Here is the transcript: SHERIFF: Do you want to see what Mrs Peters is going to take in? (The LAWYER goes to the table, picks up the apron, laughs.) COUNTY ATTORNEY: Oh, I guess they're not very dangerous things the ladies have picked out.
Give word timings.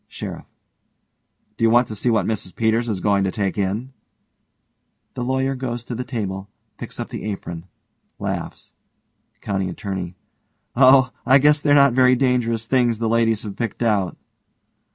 SHERIFF: 0.07 0.47
Do 1.57 1.63
you 1.63 1.69
want 1.69 1.87
to 1.89 1.95
see 1.95 2.09
what 2.09 2.25
Mrs 2.25 2.55
Peters 2.55 2.89
is 2.89 3.01
going 3.01 3.23
to 3.23 3.29
take 3.29 3.55
in? 3.55 3.93
(The 5.13 5.23
LAWYER 5.23 5.53
goes 5.53 5.85
to 5.85 5.93
the 5.93 6.03
table, 6.03 6.49
picks 6.79 6.99
up 6.99 7.09
the 7.09 7.23
apron, 7.25 7.65
laughs.) 8.17 8.73
COUNTY 9.41 9.69
ATTORNEY: 9.69 10.15
Oh, 10.75 11.11
I 11.23 11.37
guess 11.37 11.61
they're 11.61 11.75
not 11.75 11.93
very 11.93 12.15
dangerous 12.15 12.65
things 12.65 12.97
the 12.97 13.07
ladies 13.07 13.43
have 13.43 13.55
picked 13.55 13.83
out. 13.83 14.17